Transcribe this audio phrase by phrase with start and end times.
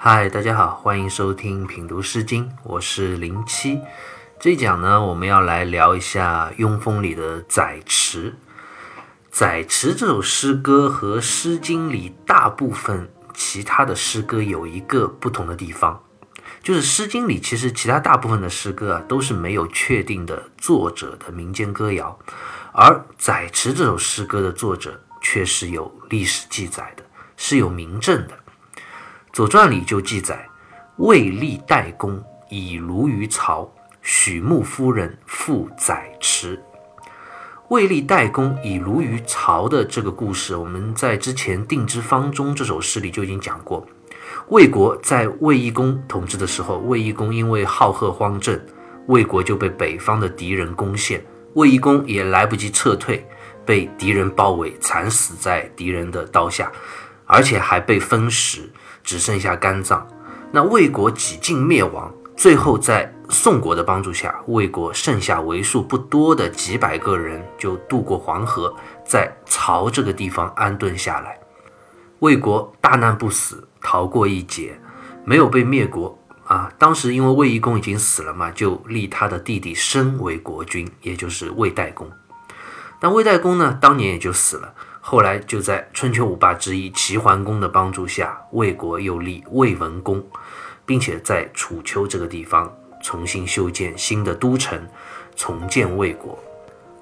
[0.00, 3.80] 嗨，大家好，欢迎收听品读诗经，我是零七。
[4.38, 8.30] 这一讲呢，我们要来聊一下《雍风》里的《载池》。
[9.28, 16.00] 《载池》这首诗歌和《诗经》里大部分其他的诗歌有一个不同的地方，
[16.62, 22.16] 就是《诗经》里其实其他大部分的诗歌啊都是没有确定的作者的民间歌谣，
[22.70, 27.02] 而《载池》这首诗歌的作者却是有历史记载的，
[27.36, 28.34] 是有明证的。
[29.38, 30.48] 《左传》里就记载
[30.98, 36.60] ：“魏立代公以庐于曹。”许穆夫人赴载池，
[37.68, 43.86] 魏立代公以庐于曹的这个故事，我们在之前《定之方中》这首诗里就已经讲过。
[44.48, 48.60] 魏国在魏懿公统治的时候，魏懿公因为好贺荒政，
[49.06, 53.24] 魏国就被北方的敌人攻陷，魏懿公也来不及撤退，
[53.64, 56.72] 被敌人包围，惨死在敌人的刀下，
[57.24, 58.68] 而且还被分食，
[59.08, 60.06] 只剩下肝脏。
[60.52, 62.12] 那魏国几近灭亡。
[62.36, 68.72] 最后，在宋国的帮助下，魏国剩下为数不多的几百个人就渡过黄河，
[69.06, 71.40] 在曹这个地方安顿下来。
[72.18, 74.78] 魏国大难不死，逃过一劫，
[75.24, 76.70] 没有被灭国啊。
[76.78, 82.06] 当时因为魏懿公已经死了嘛，就立他的弟弟申为国君，也就是魏代公。
[83.00, 84.74] 但魏代公呢，当年也就死了。
[85.10, 90.22] 后来就在春秋五霸之一齐桓公的帮助下，魏国又立魏文公。
[90.84, 92.70] 并且在楚丘这个地方
[93.02, 94.78] 重新修建新的都城，
[95.34, 96.38] 重建魏国。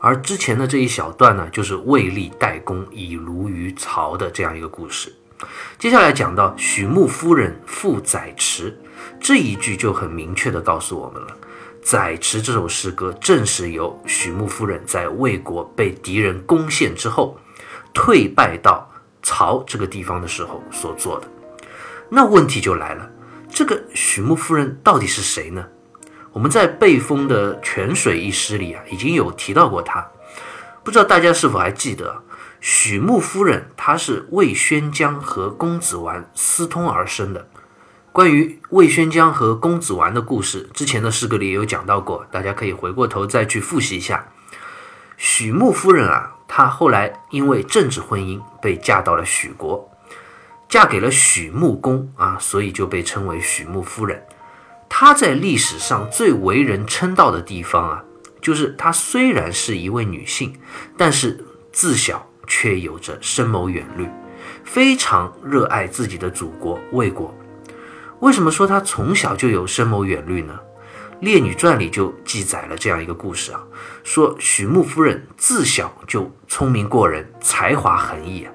[0.00, 5.12] 而之前的这一小段呢，就是魏立代公以庐于曹的这样一个故事。
[5.76, 8.76] 接下来讲到许穆夫人赴载池
[9.20, 11.28] 这一句，就很明确的告诉我们了：
[11.82, 17.38] 载池这首诗歌正是由许穆夫人在魏国被敌人攻陷之后，
[17.96, 18.86] 退败到
[19.22, 21.26] 曹这个地方的时候所做的。
[22.10, 23.10] 那问题就来了。
[23.48, 25.66] 这个许穆夫人到底是谁呢？
[26.30, 30.06] 我们在被封的《泉水》一诗里啊，已经有提到过她。
[30.84, 32.22] 不知道大家是否还记得，
[32.60, 37.48] 许穆夫人她是魏宣姜和公子完私通而生的。
[38.12, 44.28] 关于魏宣姜和公子完的故事，之前的诗歌里也有讲到过，大家可以回过头再去复习一下。
[45.16, 49.90] 许穆夫人啊，她后来因为政治婚姻被嫁到了许国。
[50.68, 54.20] 嫁给了许穆公啊，所以就被称为许穆夫人。
[54.88, 58.04] 她在历史上最为人称道的地方啊，
[58.42, 60.58] 就是她虽然是一位女性，
[60.96, 64.08] 但是自小却有着深谋远虑，
[64.64, 67.32] 非常热爱自己的祖国魏国。
[68.18, 70.58] 为什么说她从小就有深谋远虑呢？
[71.20, 73.62] 《列女传》里就记载了这样一个故事啊，
[74.04, 78.52] 说许穆夫人自小就聪明过人，才华横溢啊。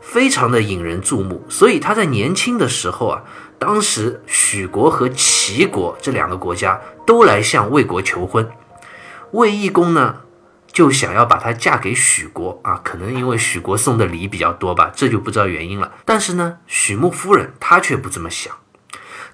[0.00, 3.22] 非常的引人注目，所以她在年轻的时候啊，
[3.58, 8.46] 当时许国和齐国这两个国家都来向魏国求婚，
[9.32, 10.20] 魏懿公呢
[10.70, 15.90] 就想要把她嫁给许国啊，可能因为许国送的礼比较多吧，这就不知道原因了。
[16.04, 18.54] 但是呢，许穆夫人她却不这么想，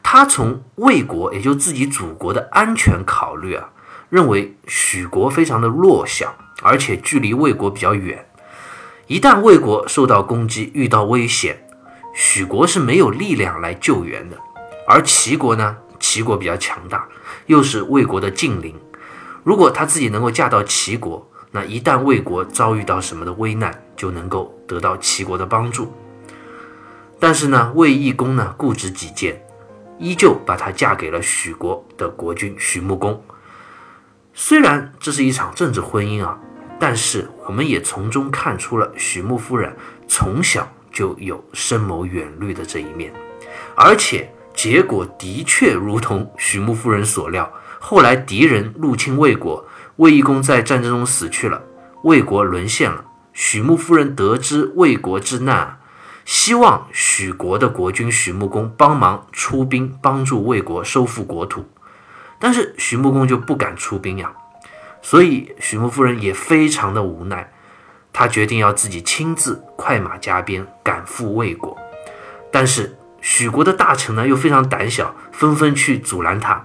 [0.03, 3.71] 他从魏国也就自己祖国的安全考虑啊，
[4.09, 8.27] 认为许国非常的弱小，而且距离魏国比较远。
[9.07, 11.65] 一旦魏国受到攻击，遇到危险，
[12.15, 14.37] 许国是没有力量来救援的。
[14.87, 15.77] 而齐国呢？
[16.01, 17.07] 齐国比较强大，
[17.47, 18.75] 又是魏国的近邻。
[19.45, 25.93] 如果他自己能够嫁到齐国，那一旦魏国遭遇到什么的危难，就能够得到齐国的帮助。
[27.19, 29.43] 但是呢，魏义公呢固执己见，
[30.01, 33.23] 依旧把她嫁给了许国的国君许穆公。
[34.35, 36.37] 虽然这是一场政治婚姻啊。
[36.83, 39.77] 但是，我们也从中看出了许穆夫人
[40.09, 43.13] 从小就有深谋远虑的这一面，
[43.77, 47.53] 而且结果的确如同许穆夫人所料。
[47.79, 49.63] 后来敌人入侵魏国，
[49.97, 51.63] 魏懿公在战争中死去了，
[52.05, 53.05] 魏国沦陷了。
[53.35, 55.80] 许穆夫人得知魏国之难，
[56.31, 61.69] 希望许国的国君许穆公帮忙出兵帮助魏国收复国土，
[62.39, 64.33] 但是许穆公就不敢出兵呀。
[65.03, 67.53] 所以许穆夫人也非常的无奈，
[68.13, 71.77] 她决定要自己亲自快马加鞭赶赴魏国。
[72.53, 76.65] 但是许国的大臣呢又非常胆小，纷纷去阻拦他，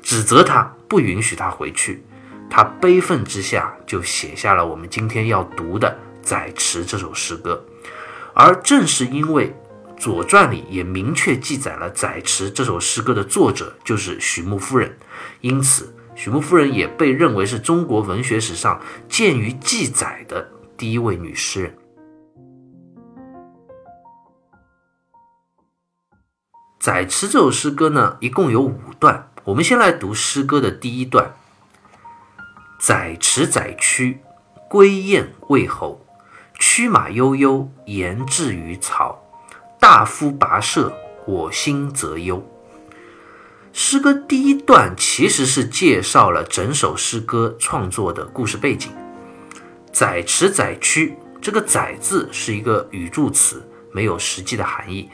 [0.00, 2.04] 指责他不允许他回去。
[2.48, 7.60] 他悲愤之下就写下了我们今天要读的《载池》这首诗歌。
[8.34, 9.54] 而正是因为
[9.96, 14.98] 《左传》里也明确记载了《载池》这首诗歌的作者就是许穆夫人，
[15.40, 15.94] 因此。
[16.16, 18.78] 许穆夫人也被认为是中国文学史上
[19.08, 20.46] 见于记载的
[20.76, 21.74] 第一位女诗人。
[26.78, 29.30] 载池这首诗歌呢，一共有五段。
[29.44, 31.34] 我们先来读诗歌的第一段：
[32.78, 34.20] 载池载驱，
[34.68, 36.04] 归雁喂侯。
[36.60, 39.18] 驱马悠悠，言至于曹。
[39.80, 40.92] 大夫跋涉，
[41.26, 42.46] 我心则忧。
[43.72, 48.92] 诗歌第一段其实是介绍了整首诗歌创作的故事背景。
[49.90, 55.08] 载驰载驱，这个“载”字是一个语助词，没有实际的含义。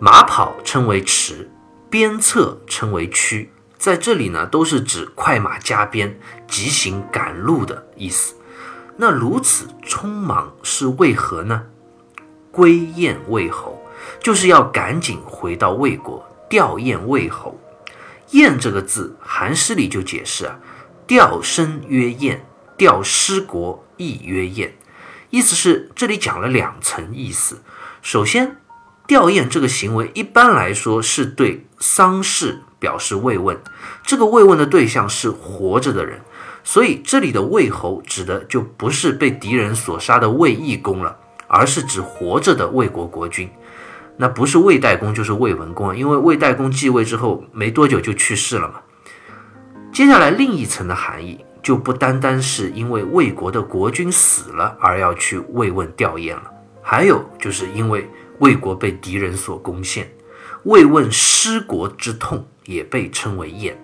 [0.00, 1.48] 马跑称为驰，
[1.88, 8.34] 鞭策称为驱，在这里呢都是指快马加鞭、急行赶路的意思。
[8.96, 11.64] 那如此匆忙是为何呢？
[12.50, 13.80] 归雁魏侯，
[14.20, 17.58] 就是要赶紧回到魏国吊唁魏侯。
[18.30, 20.58] 雁这个字，韩诗里就解释啊，
[21.06, 22.46] 吊身曰燕，
[22.76, 24.74] 吊失国亦曰燕，
[25.30, 27.62] 意思是这里讲了两层意思。
[28.02, 28.56] 首先。
[29.06, 33.56] 吊唁这个行为一般来说是对丧事表示慰问，
[34.04, 36.22] 这个慰问的对象是活着的人，
[36.66, 41.16] 所以这里的魏侯指的就不是被敌人所杀的魏义公了，
[41.46, 43.48] 而是指活着的魏国国君。
[44.16, 48.80] 那不是魏代公就是魏文公啊，因为魏代公继位之后没多久就去世了嘛。
[49.92, 56.50] 接下来另一层的含义就不单单是因为魏国的国君死了而要去慰问吊唁了，
[56.82, 58.10] 还有就是因为。
[58.38, 60.06] 魏国被敌人所攻陷，
[60.64, 63.74] 慰问失国之痛，也被称为燕。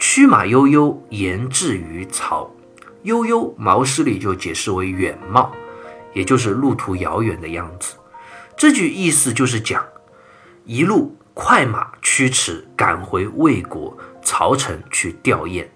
[0.00, 2.50] 驱马悠悠，言至于曹。
[3.02, 5.52] 悠悠，毛诗里就解释为远貌，
[6.14, 7.96] 也就是路途遥远的样子。
[8.56, 9.84] 这句意思就是讲，
[10.64, 15.66] 一路快马驱驰赶回魏国曹城去吊唁，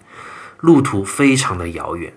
[0.59, 2.11] 路途非常的遥远。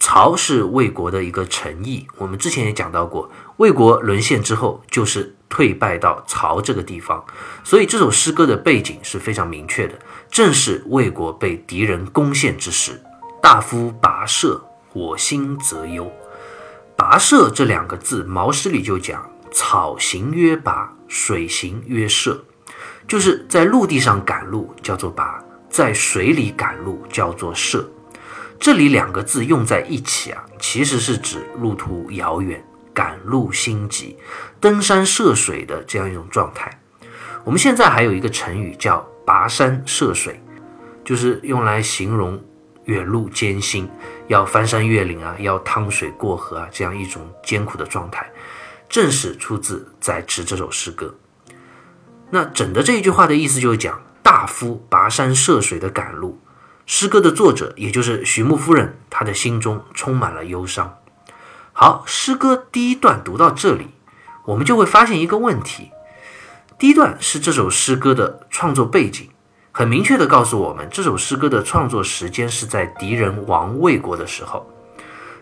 [0.00, 7.22] 曹是魏国的一个城邑，我们之前也讲到过，魏国沦陷之后就是退败到曹这个地方，
[7.62, 9.98] 所以这首诗歌的背景是非常明确的，
[10.30, 13.00] 正是魏国被敌人攻陷之时。
[13.42, 14.60] 大夫跋涉，
[14.94, 16.10] 我心则忧。
[16.96, 22.42] 跋涉这两个字，毛诗里就讲：草行曰跋，水行曰涉，
[23.06, 25.38] 就是在陆地上赶路叫做跋，
[25.68, 27.88] 在水里赶路叫做涉。
[28.60, 32.62] 这里两个字用在一起啊，其实是指路途遥远、
[32.92, 34.18] 赶路心急、
[34.60, 36.70] 登山涉水的这样一种状态。
[37.42, 40.38] 我们现在还有一个成语叫“跋山涉水”，
[41.02, 42.38] 就是用来形容
[42.84, 43.88] 远路艰辛，
[44.28, 48.30] 要翻山越岭啊，要趟水过河啊，这样一种艰苦的状态，
[48.90, 51.14] 正是出自《载池》这首诗歌。
[52.28, 56.38] 那整的这一句话的意思就是讲大夫跋山涉水的赶路。
[56.92, 60.98] 诗歌的作者，也就是许牧夫人，她的心中充满了忧伤。
[61.72, 63.90] 好，诗歌第一段读到这里，
[64.46, 65.92] 我们就会发现一个问题：
[66.80, 69.28] 第一段是这首诗歌的创作背景，
[69.70, 74.68] 很明确的告诉我们，这首诗歌的创作时间是在敌人亡魏国的时候。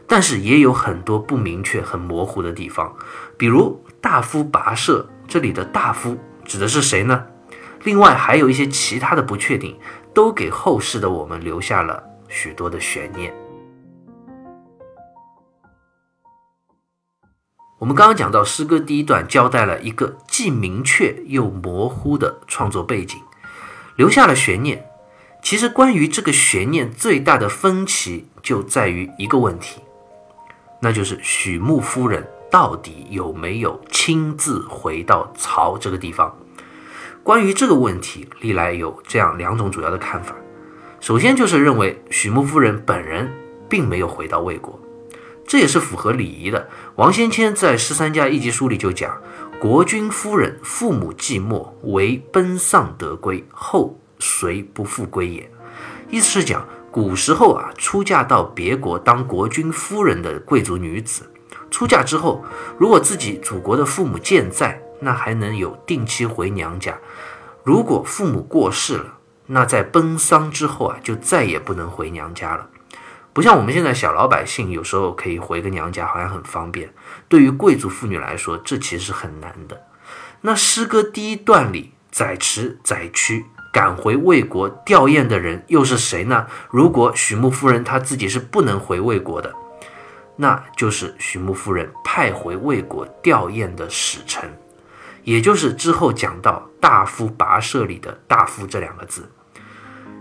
[0.06, 2.94] 但是也有很多不明确、很模糊的地方，
[3.38, 7.24] 比如大夫跋涉，这里的大夫指的是谁呢？
[7.84, 9.78] 另外还有一些其他的不确定。
[10.14, 13.32] 都给后世的我们留下了许多的悬念。
[17.78, 23.20] 我们刚刚讲到诗歌第一段，交代了一个既明确又模糊的创作背景，
[23.96, 24.84] 留下了悬念。
[25.40, 29.80] 其实关于这个悬念最大的分歧就在于一个问题，
[30.80, 36.36] 那就是许穆夫人到底有没有亲自回到曹这个地方。
[37.22, 40.34] 关于这个问题，历来有这样两种主要的看法。
[41.00, 43.30] 首先就是认为许穆夫人本人
[43.68, 44.80] 并没有回到魏国，
[45.46, 46.68] 这也是符合礼仪的。
[46.96, 49.20] 王先谦在《十三家一集书》里就讲
[49.60, 55.50] ：“国君夫人父母寂寞，唯奔丧得归，后谁不复归也。”
[56.10, 61.30] 意思是讲，古时候啊，出嫁到别国当国君夫人的贵族女子，
[61.70, 62.42] 出嫁之后，
[62.78, 66.98] 如果自己祖国的父母健在，那还能有定期回娘家。
[67.64, 72.68] 如果父母过世了，那在奔丧之后啊，就再也不能回娘家了。
[73.32, 76.92] 不像我们现在小老百姓，有时候可以回个娘家，好像很方便。
[77.28, 79.80] 对于贵族妇女来说，这其实是很难的。
[80.40, 86.46] 那诗歌第一段里，载池载驱赶回魏国吊唁的人又是谁呢？
[86.70, 89.54] 如果许穆夫人她自己是不能回魏国的，
[90.36, 94.50] 那就是许穆夫人派回魏国吊唁的使臣。
[95.28, 99.28] 也就是之后讲到“大夫跋涉”里的“大夫”这两个字，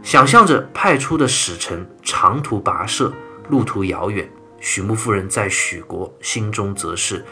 [0.03, 3.13] 想象着派出的使臣长途跋涉，
[3.47, 4.29] 路途遥远。
[4.59, 7.23] 许穆夫人在许国心中则是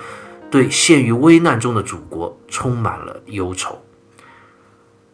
[0.50, 3.84] 对陷于危难中的祖国充满了忧愁。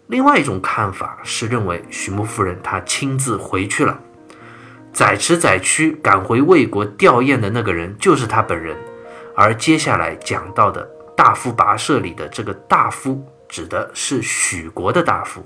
[0.06, 4.00] 另外一种看法是认为许穆夫人她亲自回去了，
[4.94, 8.78] 载池载区赶回魏国吊唁的那个人就是她本人，
[9.36, 10.88] 而接下来讲到的
[11.22, 15.46] 大夫跋涉里的这个大夫指的是许国的大夫。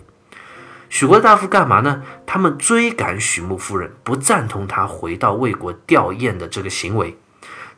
[0.88, 2.02] 许国大夫干嘛呢？
[2.26, 7.18] 他们追赶许穆夫人，不赞同他回到魏国吊唁的这个行为，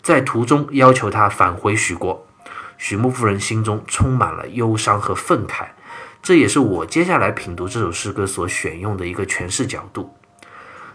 [0.03, 2.23] 在途中要求他返回许国。
[2.77, 5.65] 许穆夫人心中充满了忧伤和愤慨。
[6.21, 10.15] 这也是我接下来品读这首诗歌所选用的一个诠释角度。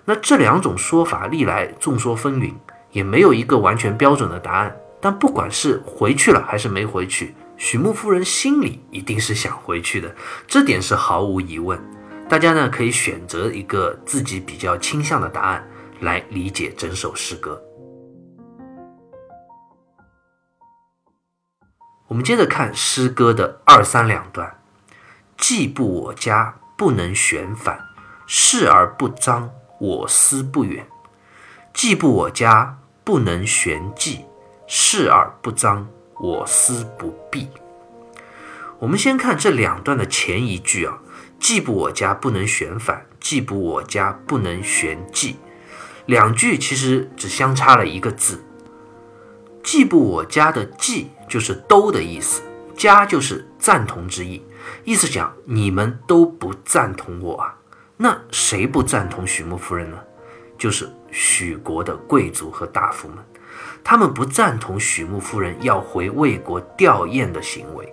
[0.04, 2.54] 那这两种说法历来众说纷纭，
[2.92, 4.76] 也没有一个完全标准的答案。
[5.02, 10.14] 但不管是回去了还是没回去，许穆夫人心里一定是想回去的，
[10.47, 11.78] 这点是毫无疑问。
[12.28, 15.68] 大家呢可以选择一个自己比较倾向的答案
[16.00, 17.61] 来理解整首诗歌。
[22.06, 24.59] 我们接着看诗歌的二三两段。
[25.38, 27.76] 既不我家，不能旋反；
[28.28, 30.87] 视而不彰，我思不远。
[31.75, 34.25] 既不我家，不能旋寂；
[34.75, 35.87] 视而不彰，
[36.19, 37.47] 我思不闭。
[38.79, 40.99] 我们先看这两段的前一句啊，
[41.38, 45.35] 既不我家，不能旋反；既不我家，不能旋寂。
[46.07, 48.43] 两句其实只相差了一个字。
[49.62, 52.41] 既不我家的既就是都的意思，
[52.75, 54.43] 家就是赞同之意。
[54.85, 57.55] 意思讲，你们都不赞同我啊？
[57.99, 59.99] 那谁不赞同许穆夫人呢？
[60.57, 63.19] 就是许国的贵族和大夫们，
[63.85, 67.93] 他们不赞同许穆夫人要回魏国吊唁的行为，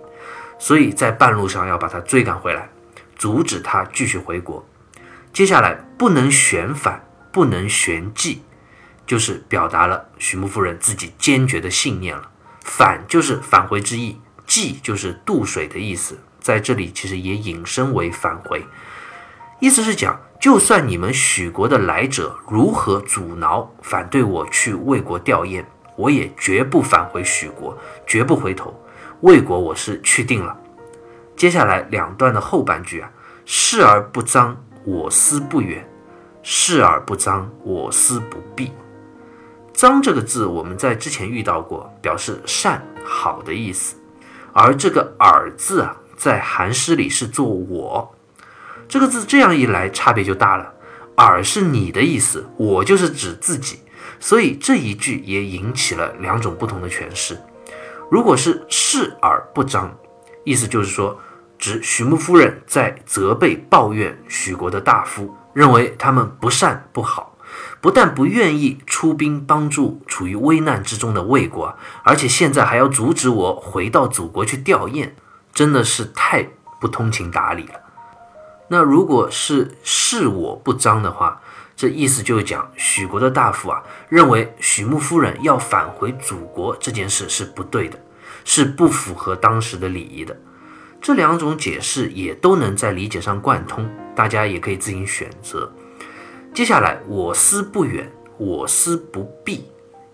[0.58, 2.68] 所以在半路上要把她追赶回来，
[3.16, 4.64] 阻止她继续回国。
[5.32, 8.38] 接下来不能旋反，不能旋寂，
[9.06, 12.30] 就是表达了许穆夫人自己坚决的信念了。
[12.62, 16.18] 反就是返回之意，寂就是渡水的意思。
[16.40, 18.64] 在这里其实也引申为返回，
[19.60, 25.64] 意思是讲，就算你们许国的来者如何阻挠、反对我去魏国吊唁，
[26.00, 27.76] 我也绝不返回许国，
[28.06, 28.74] 绝不回头。
[29.20, 30.56] 魏国我是去定了。
[31.36, 33.12] 接下来两段的后半句啊，
[33.44, 35.82] 视而不彰，我思不远；
[36.42, 38.72] 视而不彰，我思不闭。
[39.74, 43.96] 彰这个字我们在之前遇到过，表示善好的意思，
[44.54, 45.96] 而这个耳字啊。
[46.16, 48.14] 在韩诗里是做我
[48.86, 50.70] 这个字，这样一来差别就大了。
[51.14, 53.78] 尔是你的意思，我就是指自己，
[54.20, 57.36] 所以这一句也引起了两种不同的诠释。
[58.08, 59.92] 如果是视而不彰，
[60.44, 61.18] 意思就是说，
[61.58, 67.36] 指许穆夫人在责备抱怨许国的大夫，认为他们不善不好，
[67.80, 75.10] 不但不愿意出兵帮助处于危难之中的魏国，而且现在还要阻止我回到祖国去吊唁。
[75.52, 76.48] 真的是太
[76.80, 77.74] 不通情达理了。
[78.68, 81.40] 那如果是视我不彰的话，
[81.80, 87.98] 这意思就是讲许国的大夫啊，认为许穆夫人要返回祖国这件事是不对的，
[88.44, 90.38] 是不符合当时的礼仪的。
[91.00, 95.72] 这两种解释也都能在理解上贯通，大家也可以自行选择。
[96.52, 99.64] 接下来，我思不远，我思不避。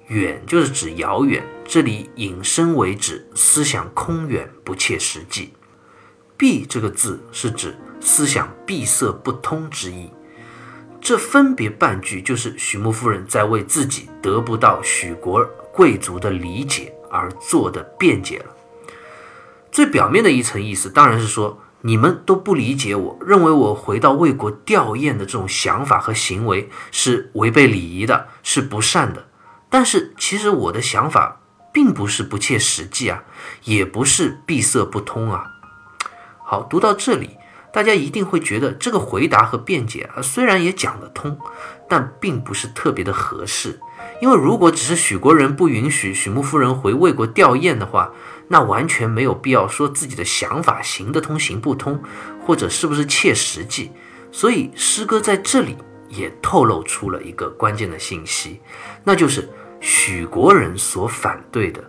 [0.06, 5.52] 远就是指遥远，这里引申为指思想空远不切实际。
[6.36, 10.08] 闭这个字是指思想闭塞不通之意。
[11.06, 15.40] 这分别半句就是许穆夫人在为自己得不到许国
[15.72, 18.46] 贵族的理解而做的辩解了。
[19.70, 29.28] 最表面的一层意思当然是说你们都不理解我，认为我回到魏国吊唁的这种想法和行为是违背礼仪的，是不善的。
[29.70, 31.40] 但是其实我的想法
[31.72, 33.22] 并不是不切实际啊，
[33.62, 35.52] 也不是闭塞不通啊。
[36.44, 37.36] 好，读到这里，
[37.76, 41.38] 大家一定会觉得这个回答和辩解啊，虽然也讲得通，
[41.86, 43.78] 但并不是特别的合适。
[44.22, 48.10] 因为如果只是许国人不允许许穆夫人回魏国吊唁的话，
[48.48, 52.02] 那完全没有必要说自己的想法行得通行不通，
[52.46, 53.92] 或者是不是切实际。
[54.32, 55.76] 所以诗歌在这里。
[56.08, 58.60] 也透露出了一个关键的信息，
[59.02, 61.82] 那就是许国人所反对的，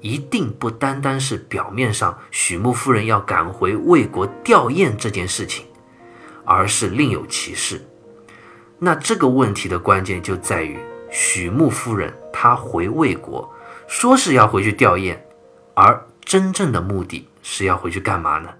[0.00, 5.66] 一定不单单是表面上许穆夫人要赶回魏国吊唁这件事情，
[6.44, 7.80] 而是另有其事。
[8.78, 10.78] 那这个问题的关键就在于
[11.10, 13.50] 许穆夫人她回魏国，
[13.88, 15.16] 说是要回去吊唁，
[15.74, 18.50] 而真正的目的是要回去干嘛呢？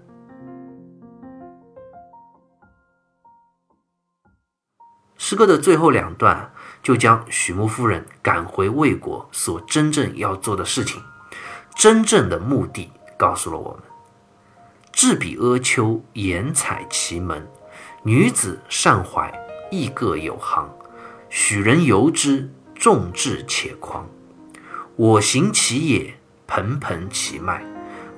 [5.17, 11.01] 诗歌的最后两段就将许穆夫人赶回魏国所真正要做的事情、
[11.77, 13.83] 真正的目的告诉了我们。
[14.91, 17.47] 陟彼阿丘，言采其门。
[18.01, 19.31] 女子善怀，
[19.69, 20.67] 亦各有行。
[21.29, 24.09] 许人由之，众志且狂。
[24.95, 26.15] 我行其野，
[26.47, 27.63] 盆盆其脉。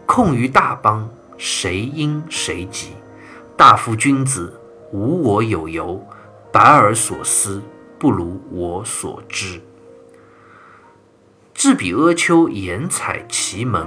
[0.06, 2.94] 控于大邦，谁因谁及？
[3.58, 4.58] 大夫君子，
[4.94, 6.02] 无我有由。
[6.50, 7.62] 百尔所思，
[8.00, 9.62] 不如我所知。
[11.60, 13.86] 陟彼阿丘，言采其门。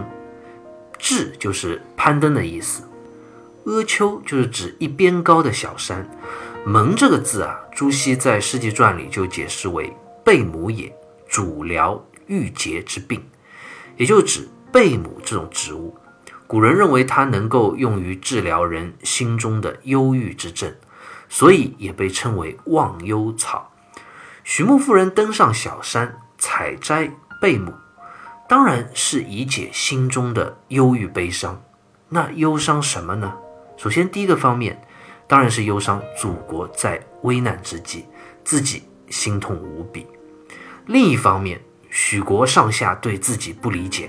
[0.99, 2.83] 陟就是攀登的意思，
[3.64, 6.07] 阿丘就是指一边高的小山。
[6.67, 9.91] 门这个字啊，朱熹在《世纪传》里就解释为
[10.23, 10.95] 贝母也，
[11.26, 13.25] 主疗郁结之病，
[13.97, 15.97] 也就指贝母这种植物。
[16.47, 20.71] 古人认为它能够用于治疗人心中的忧郁之症，
[21.31, 23.73] 所以也被称为忘忧草。
[24.45, 27.11] 许穆夫人登上小山，采摘。
[27.42, 27.75] 贝母，
[28.49, 31.61] 当然是以解心中的忧郁悲伤。
[32.08, 33.34] 那忧伤什么呢？
[33.76, 34.80] 首先，第一个方面，
[35.26, 38.04] 当然是忧伤祖国在危难之际，
[38.44, 40.06] 自己心痛无比。
[40.87, 44.08] 另一方面，许国上下对自己不理解，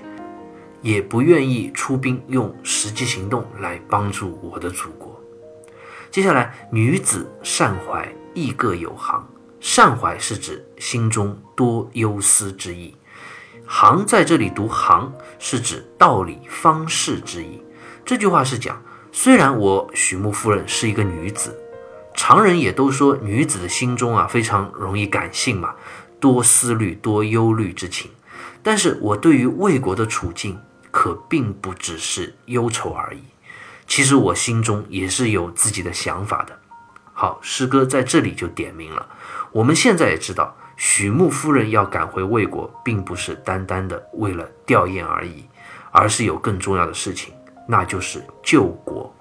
[0.83, 5.19] 也不愿意出兵用实际行动来帮助我的祖国。
[6.11, 9.27] 接下来，女子善怀，亦各有行。
[9.59, 12.95] 善怀是指心中多忧思之意。
[13.65, 17.61] 行在这里读行，是指道理方式之意。
[18.05, 21.57] 这句话是讲，虽然我许穆夫人是一个女子，
[22.13, 25.73] 常人也都说女子的心中啊非常容易感性嘛，
[26.19, 28.11] 多思虑、多忧虑之情。
[28.61, 30.59] 但是我对于魏国的处境，
[30.91, 33.23] 可并不只是忧愁而已。
[33.87, 36.59] 其实我心中也是有自己的想法的。
[37.13, 39.07] 好，诗歌在这里就点明了。
[39.51, 40.55] 我们现在也知道。
[40.75, 45.45] 许穆夫人要赶回魏国，并不是单单的为了吊唁而已，
[45.91, 47.33] 而是有更重要的事情，
[47.67, 49.13] 那就是救国。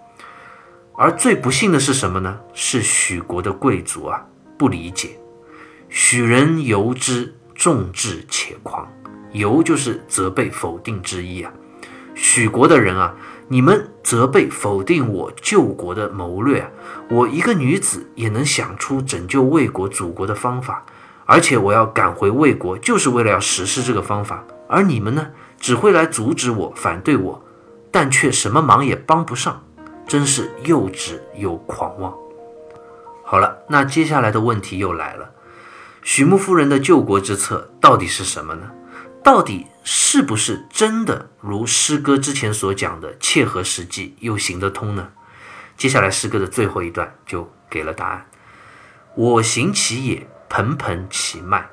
[0.94, 2.38] 而最不幸的是什么呢？
[2.52, 4.24] 是许国的贵族啊，
[4.58, 5.18] 不理解。
[5.88, 8.86] 许人由之，众志且狂。
[9.32, 11.52] 由就是责备、否定之意啊。
[12.14, 13.14] 许国的人啊，
[13.48, 16.70] 你们责备、否定我救国的谋略啊，
[17.08, 20.84] 我一个女子也能想出拯救魏国、祖国的方法。
[21.24, 24.44] 而且我要赶回魏国，就是为了要实施这个方法。
[24.68, 25.28] 而你们呢，
[25.60, 27.44] 只会来阻止我、反对我，
[27.90, 29.64] 但却什么忙也帮不上，
[30.06, 32.12] 真是幼稚又狂妄。
[33.24, 35.30] 好了，那接下来的问题又来了：
[36.02, 38.70] 许穆夫人的救国之策到底是什么呢？
[39.22, 45.10] 到底是不是真的如诗歌之前所讲的切合实际又行得通呢？
[45.76, 48.26] 接下来诗歌的最后一段就给了答案：
[49.14, 50.26] 我行其也。
[50.54, 51.66] 盆盆其脉，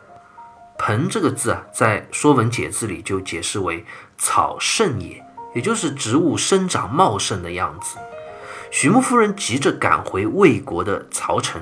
[0.78, 3.84] 盆这个字啊，在《说文解字》里就解释为
[4.18, 5.22] 草盛也，
[5.54, 7.98] 也就是植物生长茂盛的样子。
[8.72, 11.62] 许穆夫人急着赶回魏国的曹城，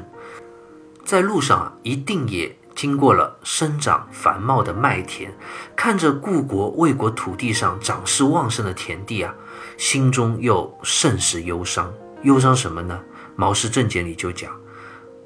[1.03, 5.35] 在路上啊，一定也经过了生长繁茂的麦田，
[5.75, 9.33] 看着故国魏国土地上长势旺盛的田地啊，
[9.75, 11.91] 心中又甚是忧伤。
[12.21, 12.99] 忧伤什么呢？
[13.35, 14.55] 《毛氏正解》里就讲：“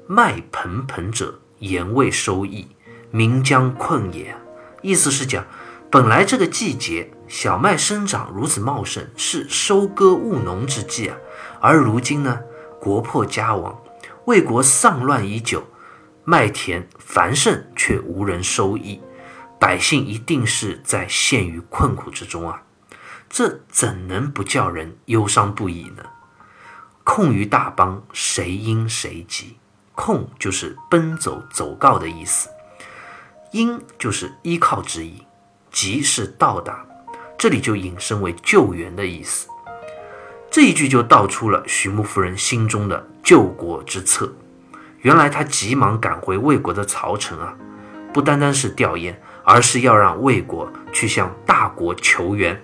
[0.08, 2.68] 麦盆盆者。”言未收益，
[3.10, 4.36] 民将困也。
[4.82, 5.46] 意思是讲，
[5.90, 11.16] 本来这个季节小麦生长如此茂盛，是收割务农之际啊。
[11.60, 12.40] 而如今呢，
[12.80, 13.80] 国破家亡，
[14.26, 15.64] 魏国丧乱已久，
[16.24, 19.00] 麦田繁盛却无人收益，
[19.60, 22.62] 百姓一定是在陷于困苦之中啊。
[23.30, 26.02] 这怎能不叫人忧伤不已呢？
[27.04, 29.58] 控于大邦，谁因谁及？
[29.94, 32.48] 控就是奔走、走告的意思，
[33.50, 35.22] 因就是依靠之意，
[35.70, 36.84] 即是到达，
[37.36, 39.48] 这里就引申为救援的意思。
[40.50, 44.32] 这一句就道出了徐穆夫人心中的救国之策。
[45.00, 47.54] 原来她急忙赶回魏国的曹城啊，
[48.12, 52.62] 不单单是吊唁，而是要让魏国去向大国求援，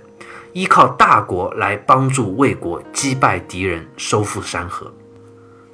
[0.55, 4.91] 依靠大国来帮助魏国击败敌人，收复山河。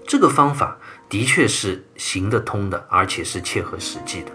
[0.04, 0.78] 这个方法。
[1.08, 4.32] 的确是行得通的，而且是切合实际的。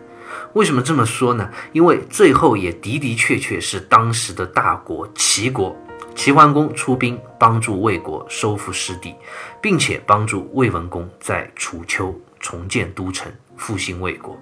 [0.53, 1.49] 为什么这么说呢？
[1.73, 5.75] 因为最后也的的确确是当时的大国齐国，
[6.15, 9.15] 齐桓公出兵帮助魏国收复失地，
[9.61, 14.39] 并且帮助魏文公在楚丘重建都城，复兴魏国。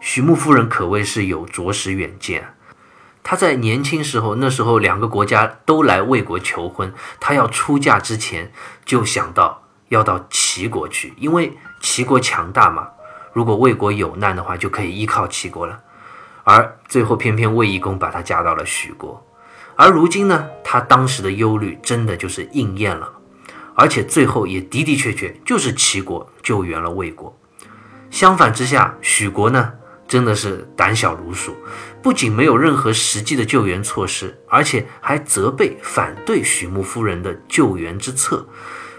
[0.00, 2.54] 许穆夫人可谓是有着实远见。
[3.22, 8.52] 她在年轻时候，那时候两个国家都来魏国求婚，她要出嫁之前
[8.84, 9.67] 就想到。
[9.88, 12.88] 要到齐国去，因为齐国强大嘛。
[13.32, 15.80] 如果魏国有难的话，就可以依靠齐国了。
[16.44, 19.22] 而最后偏偏魏懿公把她嫁到了许国，
[19.76, 23.12] 而如今呢，他当时的忧虑真的就是应验了，
[23.74, 27.38] 而且最后也的的确确就是齐国救援了魏国。
[28.10, 29.74] 相反之下，许国呢
[30.08, 31.54] 真的是胆小如鼠，
[32.02, 38.48] 不仅没有任何实际的救援措施，而且还责备反对许穆夫人的救援之策，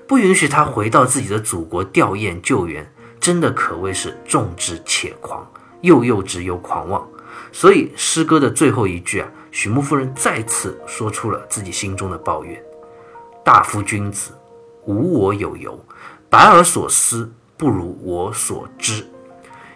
[0.10, 5.48] 不允许他回到自己的祖国吊唁救援，真的可谓是重志且狂，
[5.82, 7.08] 又幼稚又狂妄。
[7.52, 12.60] 所以诗歌的最后一句啊，许穆夫人再次说出了自己心中的抱怨
[13.46, 14.32] ：“大夫君子，
[14.86, 15.80] 无我有由，
[16.28, 19.06] 白尔所思。”不如我所知，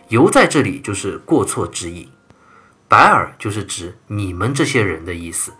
[0.08, 2.10] 犹在这里就是过错之意。
[2.88, 5.52] 白耳就是指你们这些人的意思。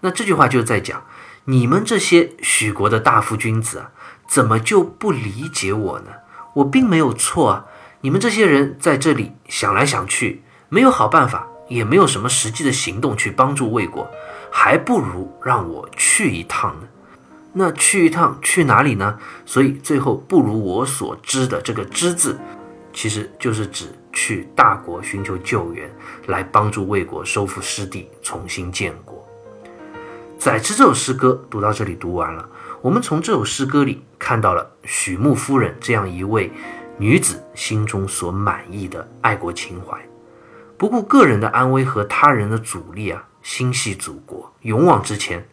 [0.00, 1.04] 那这句话就在讲
[1.44, 3.92] 你们这些许国的大夫君子啊，
[4.28, 6.12] 怎么就不理解我呢？
[6.54, 7.64] 我并没有错啊。
[8.02, 14.08] 你们这些人在这里想来想去，没有好办法，也没有什么实际的行动去帮助魏国，
[14.52, 16.86] 还不如让我去一趟呢。
[17.54, 19.18] 那去一趟去哪里呢？
[19.44, 22.38] 所以最后不如我所知的这个“知”字，
[22.92, 25.90] 其实就是指去大国寻求救援，
[26.26, 29.26] 来帮助魏国收复失地，重新建国。
[30.38, 32.48] 载池这首诗歌读到这里读完了，
[32.80, 36.52] 我们从这首诗歌里看到了许穆夫人这样一位
[36.96, 39.98] 女子心中所满意的爱国情怀，
[40.76, 45.48] 不顾个人的安危和他人的阻力啊，心系祖国，勇往直前。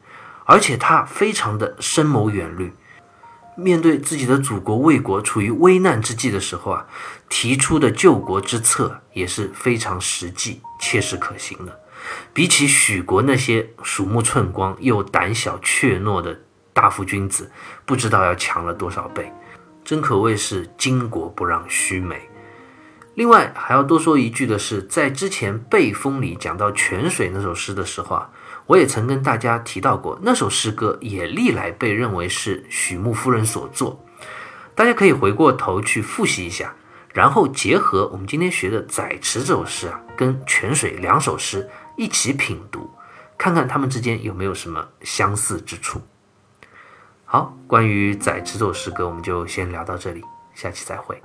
[0.47, 2.71] 而且他非常的深谋远虑，
[3.57, 6.85] 面对自己的祖国魏国处于危难之际的时候啊，
[7.27, 11.79] 提出的救国之策也是非常实际、切实可行的。
[12.31, 16.41] 比起许国那些鼠目寸光又胆小怯懦的
[16.75, 17.49] 大夫君子，
[17.85, 19.31] 不知道要强了多少倍，
[19.85, 22.21] 真可谓是巾帼不让须眉。
[23.13, 28.29] 另外还要多说一句的是，在之前背风里讲到泉水那首诗的时候啊。
[28.67, 34.03] 我也曾跟大家提到过，那首诗歌也历来被认为是许穆夫人所作。
[34.73, 36.73] 大家可以回过头去复习一下，
[37.13, 42.89] 然后结合我们今天学的《载池》这首诗啊，跟《泉水》两首诗一起品读，
[43.37, 46.01] 看看它们之间有没有什么相似之处。
[47.35, 50.21] 好，关于《宰执奏诗歌，我们就先聊到这里，
[50.53, 51.21] 下期再会。